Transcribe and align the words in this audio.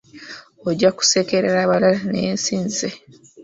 Ojja 0.67 0.89
kusekerera 0.97 1.59
abalala 1.65 1.99
naye 2.11 2.31
si 2.43 2.55
nze. 2.65 2.87